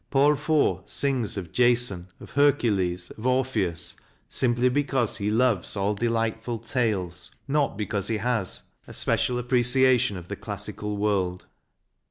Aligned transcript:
Paul 0.09 0.35
Fort 0.35 0.89
sings 0.89 1.37
of 1.37 1.51
Jason, 1.51 2.07
of 2.19 2.31
Hercules, 2.31 3.11
of 3.11 3.27
Orpheus 3.27 3.95
simply 4.27 4.67
because 4.67 5.17
he 5.17 5.29
loves 5.29 5.77
all 5.77 5.93
delightful 5.93 6.57
tales, 6.57 7.29
not 7.47 7.77
because 7.77 8.07
he 8.07 8.17
has 8.17 8.63
a 8.87 8.93
special 8.93 9.37
appre 9.39 9.59
ciation 9.59 10.17
of 10.17 10.27
the 10.27 10.35
classical 10.35 10.97
world. 10.97 11.45